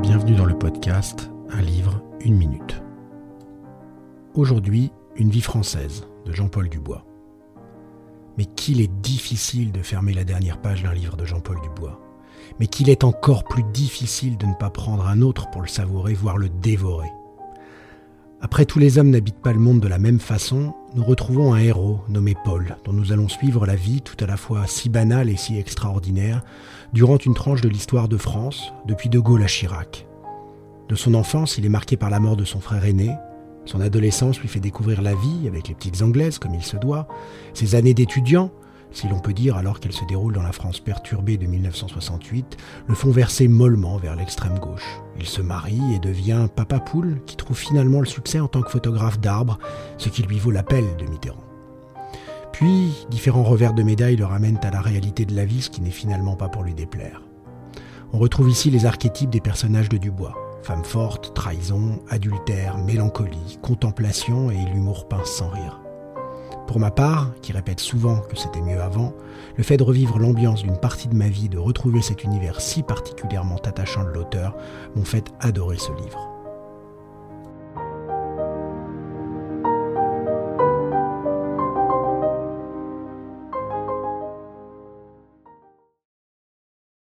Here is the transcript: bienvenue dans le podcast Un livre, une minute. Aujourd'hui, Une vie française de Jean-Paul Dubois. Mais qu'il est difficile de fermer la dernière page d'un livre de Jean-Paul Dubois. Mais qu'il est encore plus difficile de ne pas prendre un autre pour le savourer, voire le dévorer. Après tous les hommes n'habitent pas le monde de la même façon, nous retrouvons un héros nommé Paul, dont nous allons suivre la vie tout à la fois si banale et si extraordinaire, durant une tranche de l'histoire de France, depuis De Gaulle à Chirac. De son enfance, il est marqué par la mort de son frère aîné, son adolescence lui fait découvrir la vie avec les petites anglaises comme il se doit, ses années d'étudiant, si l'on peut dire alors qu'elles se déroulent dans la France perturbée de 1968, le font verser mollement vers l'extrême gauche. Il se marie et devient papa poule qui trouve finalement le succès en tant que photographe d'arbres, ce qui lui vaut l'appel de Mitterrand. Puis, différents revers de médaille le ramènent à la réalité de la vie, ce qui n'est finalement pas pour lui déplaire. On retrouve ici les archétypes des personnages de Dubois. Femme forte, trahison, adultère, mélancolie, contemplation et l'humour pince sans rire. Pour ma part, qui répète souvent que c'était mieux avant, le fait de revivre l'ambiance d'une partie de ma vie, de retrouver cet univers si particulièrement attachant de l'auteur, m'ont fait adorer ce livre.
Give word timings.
bienvenue 0.00 0.34
dans 0.34 0.46
le 0.46 0.58
podcast 0.58 1.30
Un 1.50 1.60
livre, 1.60 2.02
une 2.20 2.36
minute. 2.36 2.82
Aujourd'hui, 4.34 4.92
Une 5.16 5.28
vie 5.28 5.42
française 5.42 6.06
de 6.24 6.32
Jean-Paul 6.32 6.70
Dubois. 6.70 7.04
Mais 8.38 8.46
qu'il 8.46 8.80
est 8.80 8.90
difficile 9.02 9.72
de 9.72 9.82
fermer 9.82 10.14
la 10.14 10.24
dernière 10.24 10.58
page 10.58 10.82
d'un 10.82 10.94
livre 10.94 11.18
de 11.18 11.26
Jean-Paul 11.26 11.60
Dubois. 11.60 12.00
Mais 12.58 12.66
qu'il 12.66 12.88
est 12.88 13.04
encore 13.04 13.44
plus 13.44 13.64
difficile 13.74 14.38
de 14.38 14.46
ne 14.46 14.54
pas 14.54 14.70
prendre 14.70 15.06
un 15.06 15.20
autre 15.20 15.50
pour 15.50 15.60
le 15.60 15.68
savourer, 15.68 16.14
voire 16.14 16.38
le 16.38 16.48
dévorer. 16.48 17.10
Après 18.42 18.64
tous 18.64 18.78
les 18.78 18.96
hommes 18.96 19.10
n'habitent 19.10 19.42
pas 19.42 19.52
le 19.52 19.58
monde 19.58 19.80
de 19.80 19.88
la 19.88 19.98
même 19.98 20.18
façon, 20.18 20.72
nous 20.94 21.04
retrouvons 21.04 21.52
un 21.52 21.58
héros 21.58 22.00
nommé 22.08 22.34
Paul, 22.42 22.76
dont 22.86 22.92
nous 22.94 23.12
allons 23.12 23.28
suivre 23.28 23.66
la 23.66 23.76
vie 23.76 24.00
tout 24.00 24.16
à 24.18 24.26
la 24.26 24.38
fois 24.38 24.66
si 24.66 24.88
banale 24.88 25.28
et 25.28 25.36
si 25.36 25.58
extraordinaire, 25.58 26.42
durant 26.94 27.18
une 27.18 27.34
tranche 27.34 27.60
de 27.60 27.68
l'histoire 27.68 28.08
de 28.08 28.16
France, 28.16 28.72
depuis 28.86 29.10
De 29.10 29.18
Gaulle 29.18 29.42
à 29.42 29.46
Chirac. 29.46 30.06
De 30.88 30.94
son 30.94 31.12
enfance, 31.12 31.58
il 31.58 31.66
est 31.66 31.70
marqué 31.70 31.98
par 31.98 32.08
la 32.08 32.18
mort 32.18 32.36
de 32.36 32.46
son 32.46 32.60
frère 32.60 32.86
aîné, 32.86 33.10
son 33.66 33.82
adolescence 33.82 34.40
lui 34.40 34.48
fait 34.48 34.58
découvrir 34.58 35.02
la 35.02 35.14
vie 35.14 35.46
avec 35.46 35.68
les 35.68 35.74
petites 35.74 36.00
anglaises 36.00 36.38
comme 36.38 36.54
il 36.54 36.62
se 36.62 36.78
doit, 36.78 37.08
ses 37.52 37.74
années 37.74 37.94
d'étudiant, 37.94 38.50
si 38.92 39.08
l'on 39.08 39.20
peut 39.20 39.32
dire 39.32 39.56
alors 39.56 39.80
qu'elles 39.80 39.92
se 39.92 40.04
déroulent 40.04 40.34
dans 40.34 40.42
la 40.42 40.52
France 40.52 40.80
perturbée 40.80 41.36
de 41.36 41.46
1968, 41.46 42.56
le 42.86 42.94
font 42.94 43.10
verser 43.10 43.48
mollement 43.48 43.96
vers 43.98 44.16
l'extrême 44.16 44.58
gauche. 44.58 45.00
Il 45.18 45.26
se 45.26 45.42
marie 45.42 45.94
et 45.94 45.98
devient 45.98 46.48
papa 46.54 46.80
poule 46.80 47.20
qui 47.26 47.36
trouve 47.36 47.56
finalement 47.56 48.00
le 48.00 48.06
succès 48.06 48.40
en 48.40 48.48
tant 48.48 48.62
que 48.62 48.70
photographe 48.70 49.20
d'arbres, 49.20 49.58
ce 49.98 50.08
qui 50.08 50.22
lui 50.22 50.38
vaut 50.38 50.50
l'appel 50.50 50.84
de 50.98 51.06
Mitterrand. 51.06 51.44
Puis, 52.52 53.06
différents 53.10 53.44
revers 53.44 53.74
de 53.74 53.82
médaille 53.82 54.16
le 54.16 54.26
ramènent 54.26 54.60
à 54.62 54.70
la 54.70 54.80
réalité 54.80 55.24
de 55.24 55.34
la 55.34 55.44
vie, 55.44 55.62
ce 55.62 55.70
qui 55.70 55.80
n'est 55.80 55.90
finalement 55.90 56.36
pas 56.36 56.48
pour 56.48 56.62
lui 56.62 56.74
déplaire. 56.74 57.22
On 58.12 58.18
retrouve 58.18 58.50
ici 58.50 58.70
les 58.70 58.86
archétypes 58.86 59.30
des 59.30 59.40
personnages 59.40 59.88
de 59.88 59.96
Dubois. 59.96 60.34
Femme 60.62 60.84
forte, 60.84 61.32
trahison, 61.32 62.02
adultère, 62.10 62.76
mélancolie, 62.76 63.58
contemplation 63.62 64.50
et 64.50 64.58
l'humour 64.72 65.08
pince 65.08 65.30
sans 65.30 65.48
rire. 65.48 65.80
Pour 66.66 66.78
ma 66.78 66.90
part, 66.90 67.32
qui 67.42 67.52
répète 67.52 67.80
souvent 67.80 68.20
que 68.20 68.36
c'était 68.36 68.60
mieux 68.60 68.80
avant, 68.80 69.12
le 69.56 69.64
fait 69.64 69.76
de 69.76 69.82
revivre 69.82 70.18
l'ambiance 70.18 70.62
d'une 70.62 70.78
partie 70.78 71.08
de 71.08 71.16
ma 71.16 71.28
vie, 71.28 71.48
de 71.48 71.58
retrouver 71.58 72.00
cet 72.00 72.24
univers 72.24 72.60
si 72.60 72.82
particulièrement 72.82 73.58
attachant 73.64 74.04
de 74.04 74.10
l'auteur, 74.10 74.56
m'ont 74.94 75.04
fait 75.04 75.24
adorer 75.40 75.78
ce 75.78 75.92
livre. 75.92 76.29